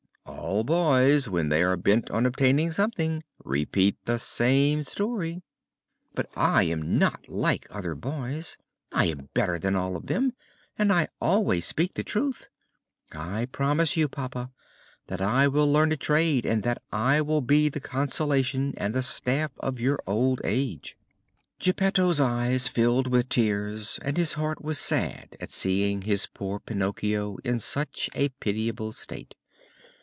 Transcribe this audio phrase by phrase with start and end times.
[0.23, 5.41] "All boys, when they are bent on obtaining something, repeat the same story."
[6.13, 8.57] "But I am not like other boys!
[8.91, 10.33] I am better than all of them
[10.77, 12.49] and I always speak the truth.
[13.11, 14.51] I promise you, papa,
[15.07, 19.03] that I will learn a trade and that I will be the consolation and the
[19.03, 20.97] staff of your old age."
[21.59, 27.37] Geppetto's eyes filled with tears and his heart was sad at seeing his poor Pinocchio
[27.43, 29.33] in such a pitiable state.